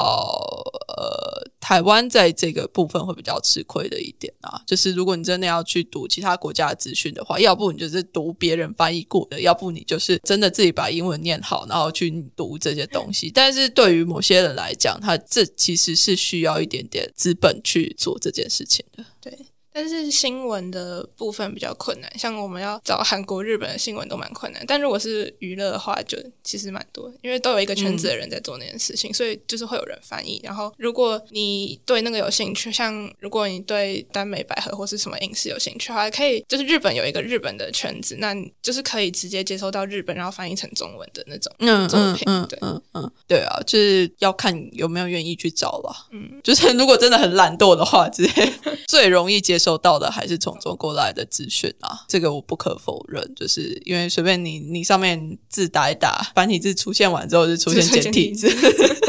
[0.88, 1.46] 呃。
[1.58, 13.30] 台湾在这个部分会比较吃亏的一点啊，就是如果你真的要去读其他国家的资讯的话，要不你就是读别人翻译过的，要不你就是真的自己把英文念好，然后去读这些东西。
[13.32, 19.04] 但是对于某些人来讲，他这其实是需要一点点资本去做这件事情的。
[19.20, 19.45] 对。
[19.76, 24.64] 但是新闻的部分比较困难，像我们要找韩国、日本的新闻都蛮困难。
[24.66, 30.40] 但如果是娱乐的话，就其实蛮多，因为都有一个圈子的人在做那件事情，所以就是会有人翻译。
[30.42, 41.52] 然后如果你对那个有兴趣，像如果你对耽美百合或是什么影视有兴趣的话，可以就是日本有一个日本的圈子，那就是可以直接接收到日本，然后翻译成中文的那种
[41.86, 42.24] 作品。
[42.48, 46.08] 对，嗯嗯，对啊，就是要看有没有愿意去找了。
[46.12, 48.52] 嗯，就是如果真的很懒惰的话，直接
[48.88, 58.48] 最容易接收到的还是从中国来的资讯啊，这个我不可否认，就是因为随便你你上面字打一打，繁体字出现完之后就出现简体字，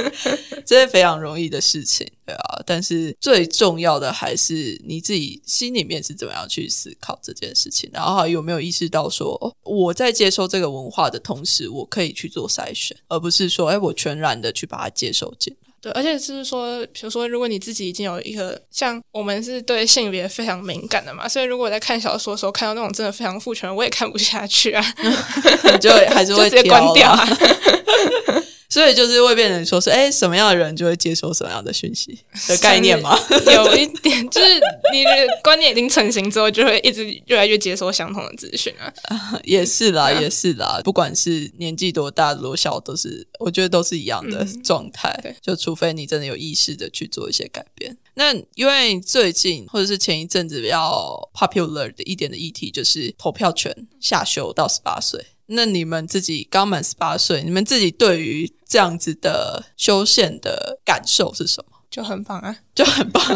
[0.65, 2.63] 这是非常容易的事情，对啊。
[2.65, 15.55] 但是最重要的还是你自己心里面是怎么样去思考这件事情，然后有没有意识到说我在接受这个文化的同时，我可以去做筛选，而不是说哎我全然的去把它接受进。
[15.79, 24.83] 对，而且就是说，比如说，如果你自己已经有一个像我们是对性别非常敏感的嘛，所以如果在看小说的时候看到那种真的非常父权，我也看不下去啊，
[25.79, 27.15] 就还是会直接关掉。
[28.69, 33.17] 所以就是会变成说是哎，什么样的人就会接收什么样的讯息的概念吗？
[33.53, 34.47] 有一点，就是
[34.91, 35.11] 你的
[35.43, 38.93] 观念已经成型之后，就会一直越来越接收相同的资讯啊。
[39.43, 45.35] 也是啦，也是啦，不管是年纪多大多小，都是我觉得都是一样的状态。
[45.41, 47.97] 就除非你真的有意识的去做一些改变。
[48.15, 55.23] 那因为最近或者是前一阵子比较 popular 的一点的议题，就是投票权下修到十八岁。
[55.47, 61.77] 那你们自己刚满十八岁，你们自己对于这样子的修宪的感受是什么？
[61.89, 63.23] 就很棒啊，就很棒。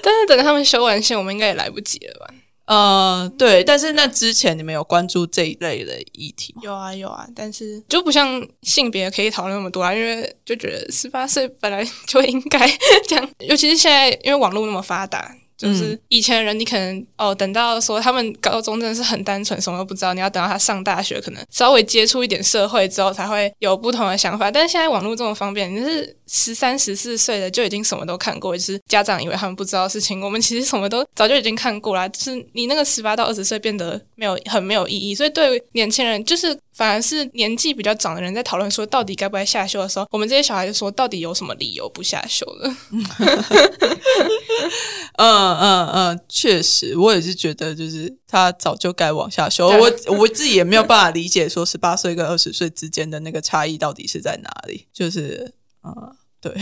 [0.00, 2.34] 但是等他们修完宪，我们应该也来不及了吧？
[2.66, 3.64] 呃，对。
[3.64, 6.62] 但是那之前你们有关注这一类的议题吗？
[6.64, 7.26] 有啊，有啊。
[7.34, 12.58] 但是就不像性别可以讨论那么多啊，因为就觉得十八岁本来就应该
[13.08, 15.34] 这样，尤其是现在因为网络那么发达。
[15.58, 20.14] 就是以前人，你可能哦，等到说他们高中真的是很单纯，什么都不知道。
[20.14, 24.50] 你要等到他上大学，可能稍微接触一点社会之后，才会有不同的想法。
[24.50, 32.08] 但是现在网络这么方便，你是十三、十四岁的就已经什么都看过，就是家长以为他们不知道的事情，我们其实什么都早就已经看过了。
[32.08, 36.56] 就是你那个十八到二十岁变得没有很没有意义，所以对年轻人就是。
[36.78, 42.72] 反而是年纪比较长的人在讨论说到底该不该下修的时候，我们这些小孩就说到底有什么理由不下修了？
[45.18, 49.66] 嗯嗯嗯，确实，我也是觉得就是他早就该往下修。
[49.66, 54.86] 我我自己也没有办法理解说十八岁跟二十岁之间的那个差异到底是在哪里。
[54.92, 56.14] 就是嗯。
[56.40, 56.52] 对，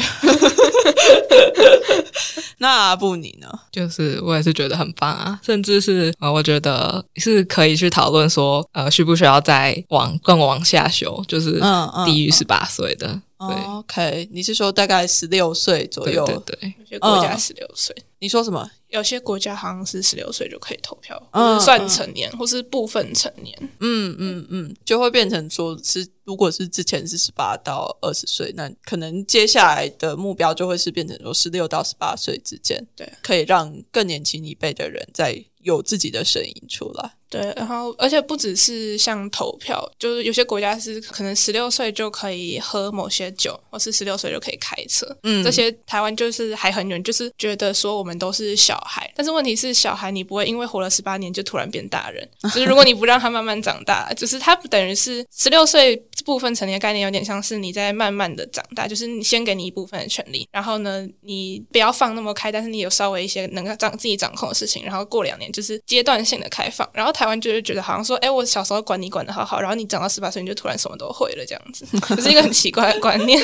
[2.59, 3.49] 那阿布你呢？
[3.71, 11.61] 就是我也是觉得很棒啊，甚至是呃，我觉得是可以去讨论说，呃，需不需要再往更往下修，就是
[12.07, 13.21] 低于十八岁的。
[13.39, 16.25] OK，你是说大概十六岁左右？
[16.25, 17.95] 对对，有些国家十六岁。
[18.19, 18.71] 你说什么？
[18.89, 21.23] 有些国家好像是十六岁就可以投票，
[21.61, 23.55] 算成年，或是部分成年。
[23.81, 37.17] 嗯嗯嗯，就会变成说是，如果是之前是十八到二十岁，那可能接下来的目标就会是变成说十六到十八岁之间，对，可以让更年轻一辈的人在有自己的声音出来。
[37.29, 45.07] 对，然后而且不只是像投票，就是有些国家是可能十六岁就可以喝某些酒，或是十六岁就可以开车。
[45.25, 67.27] 嗯，这些台湾就是还很远，就是觉得说我们都是小孩，但是问题是小孩你不会因为活了十八年就突然变大人， 就是如果你不让他慢慢长大，就是他等于是十六岁部分成年概念有点像是你在慢慢的长大，就是你先给你一部分的权利，然后呢你不要放那么开，但是你有稍微一些能够掌自己掌控的事情，然后过两年就是阶段性的开放，然后台。
[67.27, 73.43] 湾就是觉得好像说，哎，我小时候管你管的好好，然后你长到十八岁你就突然什么都会了，这样子， 这是一个很奇怪的观念。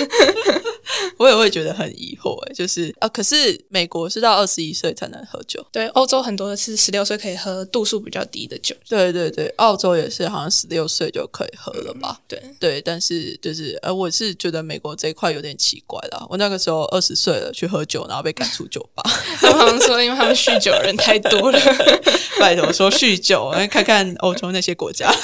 [1.17, 12.21] 我也会觉得很疑惑，哎，就是啊，可是美国是到二十一岁才能喝酒，对，欧洲很多的是十六岁可以喝度数比较低的酒，对对对，澳洲也是好像十六岁就可以喝了吧？
[12.29, 16.25] 对对，但是就是呃，我是觉得美国这一块有点奇怪了。
[16.31, 19.03] 我那个时候二十岁了去喝酒，然后被赶出酒吧，
[19.41, 21.61] 他们说因为他们酗酒人太多了，
[22.39, 23.53] 拜托说酗酒。
[23.69, 25.13] 看看欧洲那些国家。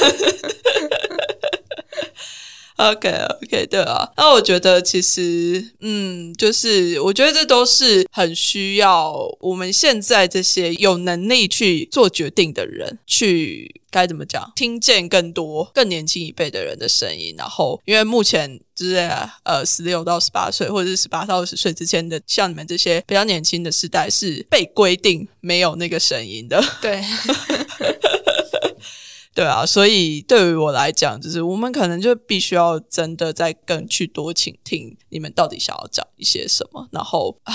[2.79, 17.35] OK OK，对啊，那我觉得其实，嗯，就是我觉得这都是很需要我们现在这些有能力去做决定的人，去该怎么讲，听见更多更年轻一辈的人的声音。
[17.37, 18.95] 然后，因为目前就是
[19.43, 26.63] 呃，十六到十八岁，或者是十八到二十岁之间的，像你们这些比较年轻的时代，是被规定没有那个声音的。
[26.81, 27.03] 对。
[29.35, 36.89] 对啊，所以对于我来讲，就是我们可能就必须要真的再更去多倾听你们到底想要讲一些什么。
[36.91, 37.55] 然后，唉，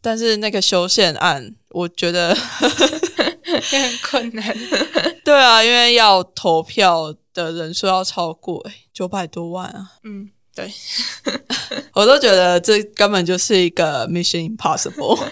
[0.00, 2.36] 但是那个修宪案，我觉得
[3.72, 4.52] 也很困难。
[5.24, 9.92] 对啊，因为要投票的人数要超过九百多万啊。
[10.02, 10.68] 嗯，对，
[11.92, 15.24] 我都觉得这根本就是一个 mission impossible。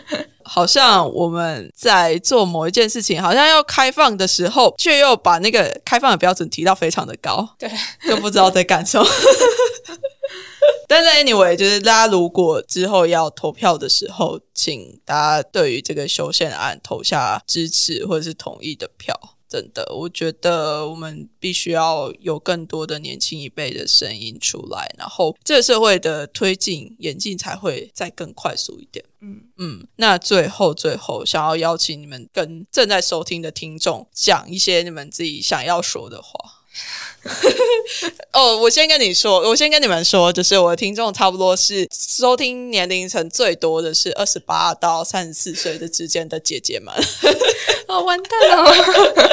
[0.54, 7.70] 好像我们在做某一件事情，好像要开放的时候，却又把那个开放的标准提到非常的高， 对，
[8.06, 9.06] 就不知道在干什么。
[10.86, 19.18] 但是 anyway，就是大家如果之后要投票的时候，请大家对于这个修宪案投下支持或者是同意的票。
[19.52, 29.04] 真的，我觉得我们必须要有更多的年轻一辈的声音出来，然后这个社会的推进演进才会再更快速一点。
[29.20, 36.61] 嗯嗯，那最后最后，想要邀请你们跟正在收听的听众讲一些你们自己想要说的话。
[38.32, 46.92] 哦，我先跟你说，我先跟你们说，就是我的听众差不多是收听年龄层最多的是二十八到三十四岁的之间的姐姐们。
[47.86, 48.72] 哦，完蛋了，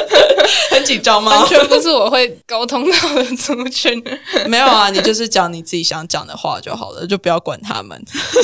[0.70, 1.40] 很紧张吗？
[1.40, 4.00] 完全不是我会沟通到的族群。
[4.46, 8.00] 没有啊，你就是讲你自己想讲的话就好了，就不要管他们。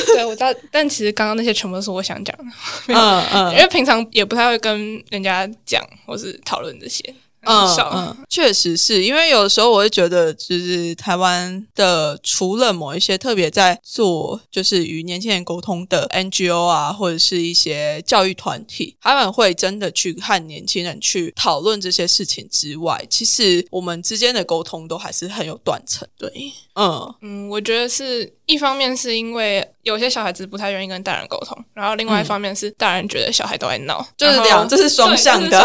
[0.07, 2.43] 对，我知道，但其实刚刚那些全部都是我想讲的。
[2.87, 7.13] 嗯嗯，因为平常也不太会跟人家讲或是讨论这些。
[7.47, 26.07] 嗯嗯，确实是因为有的时候我会觉得，就是台湾的除了某一些特别在做就是与年轻人沟通的 NGO 啊，或者是一些教育团体，他们会真的去和年轻人去讨论这些事情之外，其实我们之间的沟通都还是很有断层。
[26.17, 35.57] 对，嗯嗯，我觉得是一方面是因为有些小孩子不太愿意跟大人沟通，然后另外一方面是大人觉得小孩都在闹，就是两，这是双向的。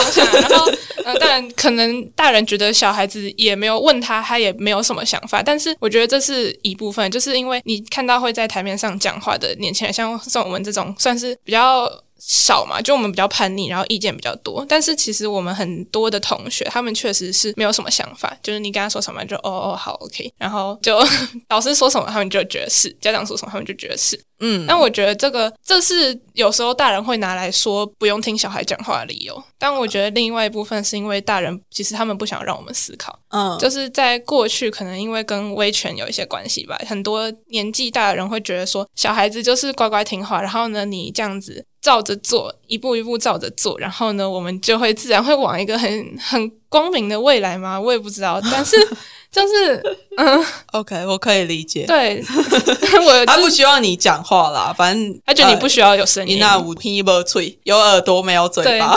[0.48, 0.72] 然后
[1.04, 5.42] 呃，当然可能大人觉得小孩子也没有问他，他也没有什么想法。
[5.42, 11.86] 但是我觉得这是一部分，就是因为你看到会在台面上讲话的年轻人，像像我们这种算是比较。
[12.24, 14.64] 少嘛，就我们比较叛逆，然后意见比较多。
[14.68, 20.96] 但是其实我们很多的同学，他们确实是没有什么想法，就是你跟他说什么，就哦哦好 OK，然后就
[21.50, 24.18] 老师说什么，他们就觉得是；家长说什么，他们就觉得是。
[24.44, 29.40] 嗯，但我觉得这个这是有时候大人会拿来说不用听小孩讲话的理由。
[29.56, 33.16] 但我觉得另外一部分是因为大人其实他们不想让我们思考。
[33.28, 47.78] 嗯，就是在过去可能因为跟威权有一些关系吧，很多年纪大的人会觉得说小孩子就是乖乖听话，然后呢你这样子照着做，一步一步照着做，然后呢我们就会自然会往一个很很光明的未来吗？
[47.78, 48.76] 我也不知道，但是。
[49.32, 49.82] 就是
[50.18, 51.86] 嗯，OK，我可以理解。
[51.86, 52.22] 对，
[53.02, 58.94] 我他不希望你讲话啦，反正他觉得你不需要有声音，那无听不嘴，有耳朵没有嘴巴。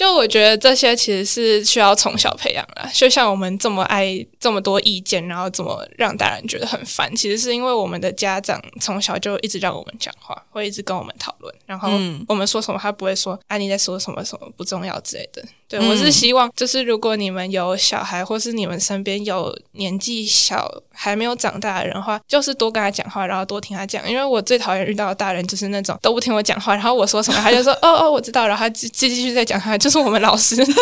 [0.00, 11.90] 就我觉得这些其实是需要从小培养的，就像我们这么爱这么多意见，然后怎么让大人觉得很烦，其实是因为我们的家长从小就一直让我们讲话，会一直跟我们讨论，然后
[12.26, 15.44] 我们说什么他不会说啊你在说什么什么不重要之类的。
[15.70, 29.90] 对我是希望就是如果你们有小孩，或是你们身边有年纪小还没有长大的人的话，就是多跟他讲话，然后多听他讲，因为我最讨厌遇到的大人就是那种都不听我讲话，然后我说什么他就说哦哦我知道， 然后他继继续再讲他就。
[29.90, 30.72] 是我们老师，就是，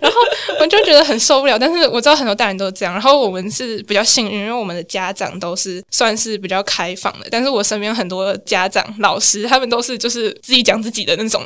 [0.00, 0.18] 然后
[0.58, 1.56] 我就觉得很受不了。
[1.56, 7.28] 但是我知道很多大人都这样，然后我们是比较幸运，因为我们的家长都是算是比较开放的。
[7.30, 11.40] 但是我身边很多家长、老师，他们都是就是自己讲自己的那种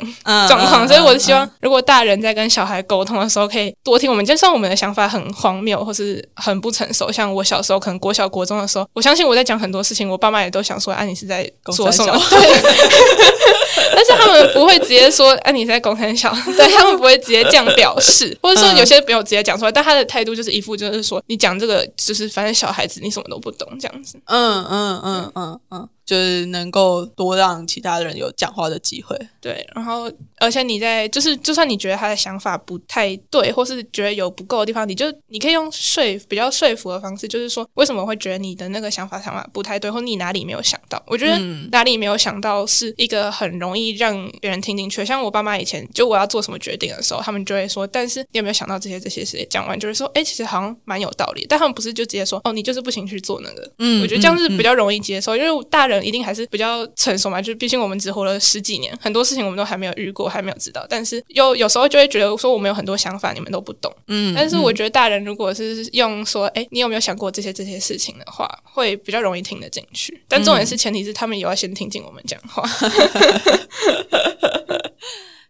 [0.47, 0.87] 状况。
[0.87, 4.25] 所以我希望，如果大人在跟小孩沟通的时候，可以多听我们。
[4.25, 12.39] 就算我们的想法很荒谬，或是很不成熟，像我小时候可能国小、国中的时候，我相信我在讲很多事情，我爸妈也都想说：“啊，你是在说什么？” 对。
[13.93, 16.71] 但是他们不会直接说：“啊，你在公很小。”对。
[16.71, 24.19] 他们不会直接这样表示，或者说有些朋友直接讲出来，但他的态度就是一副就是说，你讲这个就是反正小孩子，你什么都不懂这样子。
[24.25, 25.89] 嗯嗯嗯嗯嗯。
[26.11, 29.65] 就是能够多让其他人有讲话的机会，对。
[29.73, 41.01] 然后，而且你在就是，就算你觉得他的想法不太对，或是觉得有不够的地方，你就你可以用说比较说服的方式，就是说为什么会觉得你的那个想法想法不太对，或你哪里没有想到？
[41.07, 41.39] 我觉得
[41.71, 45.05] 哪里没有想到是一个很容易让别人听进去。
[45.05, 56.00] 像我爸妈以前就我要做什么决定的时候，他们就会说：“但是你有没有想到这些这些事情？”讲完就是说：“哎，其实好像蛮有道理。”但他们不是就直接说：“哦，你就是不行去做那个。”嗯，我觉得这样是比较容易接受，因为大人。
[56.03, 60.85] 一定还是比较成熟嘛，就毕竟我们只活了十几年，很多事情我们都还没有遇过，还没有知道。
[60.89, 63.93] 但是又有时候就会觉得说，我们有很多想法，你们都不懂。
[64.07, 70.21] 嗯，但是我觉得大人如果是用说，哎，你有没有想过这些这些事情的话，会比较容易听得进去。
[70.27, 72.63] 但重点是前提是他们也要先听进我们讲话。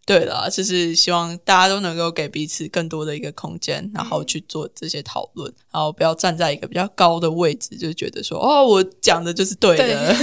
[0.06, 10.16] 对啦，就是希望大家都能够给彼此更多的一个空间，然后去做这些讨论，然后不要站在一个比较高的位置，就觉得说哦，我讲的就是对的。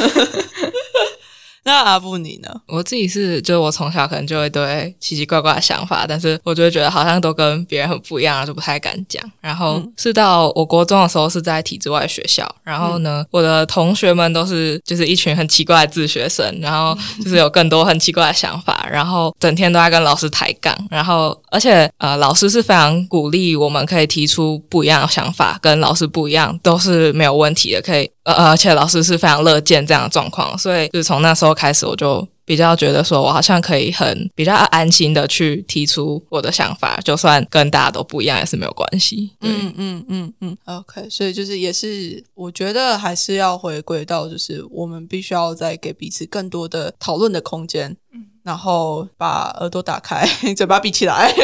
[1.69, 2.49] 那阿布你呢？
[2.67, 9.23] 我自己是，就是我从小可能就会对奇奇怪怪的想法，但是我就会觉得好像都跟别人很不一样，就不太敢讲。
[9.41, 28.11] 然后是到我国中的时候是在体制外学校，然后呢，我的同学们都是就是一群很奇怪的自学生，然后就是有更多很奇怪的想法，然后整天都在跟老师抬杠，然后而且呃，老师是非常鼓励我们可以提出不一样的想法，跟老师不一样都是没有问题的，可以。
[28.29, 39.31] 呃，而且老师是非常乐见这样的状况，所以就是从那时候开始，我就比较觉得说我好像可以很比较安心的去提出我的想法，就算跟大家都不一样也是没有关系。
[39.41, 47.97] 嗯嗯嗯嗯，OK，所以就是也是我觉得还是要回归到就是我们必须要再给彼此更多的讨论的空间，
[48.43, 51.35] 然后把耳朵打开， 嘴巴闭起来。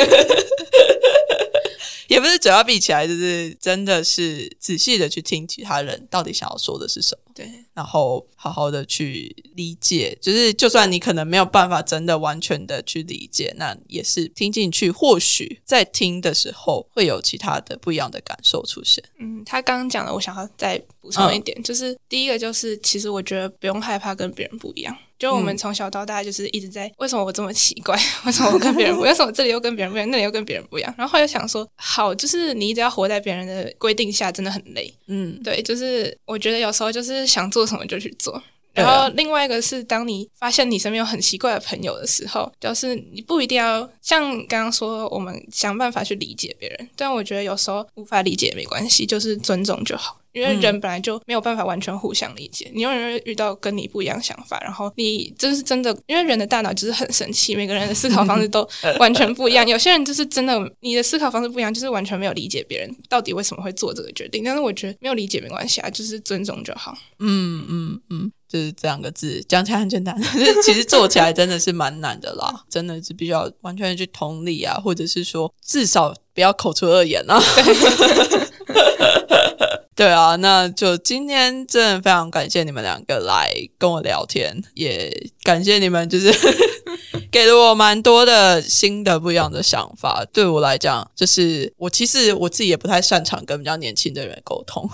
[2.15, 19.03] 也不是嘴巴闭起来，就是真的是仔细的去听其他人到底想要说的是什么，对，然后好好的去理解，就是就算你可能没有办法真的完全的去理解，那也是听进去，或许在听的时候会有其他的不一样的感受出现。
[19.19, 24.97] 嗯，他刚刚讲的，我想要再补充一点，就是第一个就是，其实我觉得不用害怕跟别人不一样。
[25.25, 27.99] 就我们从小到大就是一直在，为什么我这么奇怪？
[28.27, 29.01] 为什么我跟别人不？
[29.01, 30.11] 为什么这里又跟别人不一样？
[30.11, 30.95] 那里又跟别人不一样？
[30.99, 34.93] 然后后来想说，好，就是你一直要活在别人的规定下，真的很累。
[35.07, 38.43] 嗯，对，就是我觉得有时候就是想做什么就去做。
[38.75, 46.89] 然后另外一个是，当你发现你身边有很奇怪的朋友的时候，就是你不一定要像刚刚说，我们想办法去理解别人。
[46.97, 50.19] 但我觉得有时候无法理解也没关系，就是尊重就好。
[50.33, 58.69] 因为人本来就没有办法完全互相理解，你永远会遇到跟你不一样想法，然后你这是真的，因为人的大脑就是很神奇，每个人的思考方式都
[58.99, 59.65] 完全不一样。
[59.69, 64.43] 有些人就是真的，你的思考方式不一样，就是完全没有理解别人到底为什么会做这个决定。
[64.43, 66.99] 但是我觉得没有理解没关系啊，就是尊重就好。
[67.21, 77.41] 嗯嗯嗯，是这两个字讲起来很简单， 但是其实做起来真的是蛮难的啦，真的是必须要完全去同理啊，或者是说至少不要口出恶言啊。
[79.97, 86.35] 对啊，那就今天真的非常感谢你们两个来跟我聊天，也感谢你们就是
[87.31, 90.27] 给了我蛮多的新的不一样的想法。
[90.33, 94.91] 对我来讲，就是我其实我自己也不太擅长跟比较年轻的人沟通。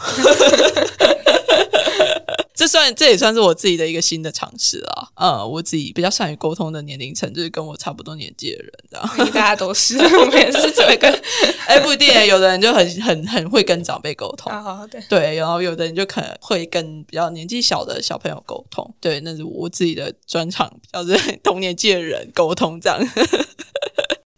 [2.55, 5.09] 这算这也算是我自己的一个新的尝试啊。
[5.15, 9.31] 嗯，我自己比较善于沟通的年龄层就是跟我差不多年纪的人，这样。
[9.33, 11.11] 大家都是，我们也是只会跟，
[11.67, 22.99] 哎，不一定，有的人就很很很会跟长辈沟通，啊，对，对，然后有的人就可能会跟比较年纪小的小朋友沟通，对，那是我自己的专长，比较是同年纪的人沟通这样。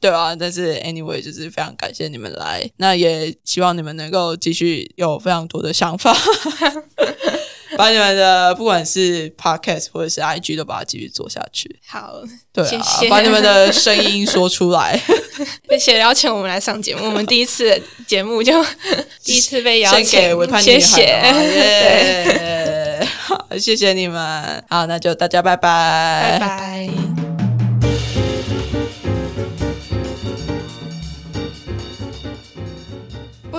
[0.01, 6.13] 对啊，但是 anyway，就是非常感谢你们来，那也希望你们能够继续有非常多的想法。
[7.79, 11.81] 把你们的不管是 podcast 或者是 IG 都把它继续做下去。
[11.87, 15.01] 好，对啊，把你们的声音说出来。
[15.71, 18.53] 谢谢邀请我们来上节目，我们第一次节目就
[19.25, 20.05] 第一次被邀请，
[20.61, 21.23] 谢谢，
[23.27, 24.65] 好，谢谢你们。
[24.69, 27.52] 好，那就大家拜拜，拜拜。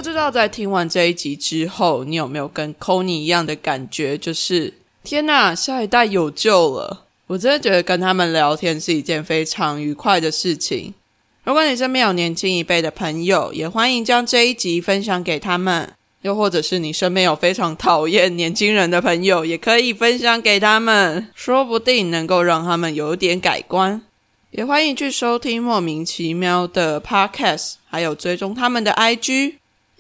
[0.04, 4.18] 不知道在听完这一集之后，你有没有跟 c o n y 一样的感觉？
[4.18, 7.06] 就是天呐，下一代有救了！
[7.28, 10.94] 我真的觉得跟他们聊天是一件非常愉快的事情。
[11.46, 15.88] 如果你身边有年轻一辈的朋友，也欢迎将这一集分享给他们；
[16.24, 24.02] 又或者是你身边有非常讨厌年轻人的朋友，也可以分享给他们，说不定能够让他们有点改观。
[24.52, 29.54] 也欢迎去收听莫名其妙的 Podcast，还有追踪他们的 IG。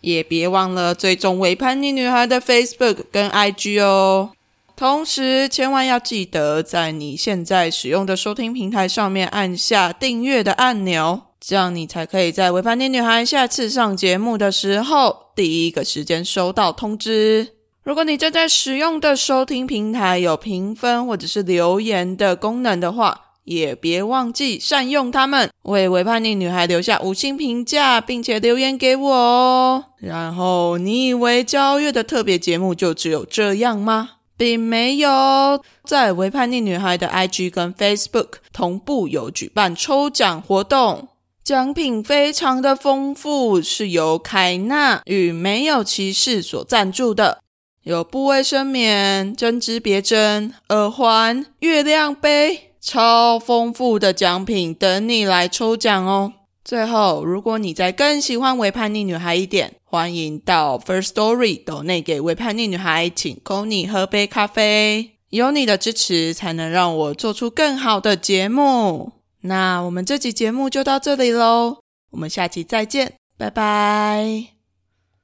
[0.03, 4.31] 也别忘了追踪伪叛逆女孩的 Facebook 跟 IG 哦。
[4.75, 17.49] 同时，千万要记得在你现在使用的收听平台上面按下订阅的按钮，这样你才可以在伪叛逆女孩下次上节目的时候第一个时间收到通知。
[17.83, 29.85] 如果你正在使用的收听平台有评分或者是留言的功能的话，也别忘记善用它们，为维叛逆女孩留下五星评价，并且留言给我哦。
[29.97, 34.11] 然后，你以为交月的特别节目就只有这样吗？
[34.35, 41.07] 并没有，在维叛逆女孩的 IG 跟 Facebook 同步有举办抽奖活动，
[41.43, 47.41] 奖品非常的丰富，是由凯纳与没有骑士所赞助的，
[47.83, 52.72] 有部卫生棉、针织别针、耳环、月亮杯。
[52.85, 56.33] 超丰富的奖品等你来抽奖哦。
[56.65, 65.11] 最后，如果你再更喜欢微叛逆女孩一点，欢迎到 First Story 抖内给微叛逆女孩请 c o n y 喝杯咖啡。
[65.29, 69.13] 有你的支持，才能让我做出更好的节目。
[69.41, 71.77] 那我们这集节目就到这里喽，
[72.11, 74.52] 我们下期再见，拜拜。